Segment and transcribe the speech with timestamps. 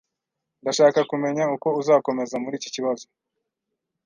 [0.61, 3.05] Ndashaka kumenya uko uzakomeza muri iki kibazo